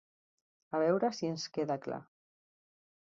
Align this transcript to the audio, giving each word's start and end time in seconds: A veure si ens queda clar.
A 0.77 0.79
veure 0.85 1.11
si 1.19 1.29
ens 1.33 1.45
queda 1.59 1.79
clar. 1.85 2.01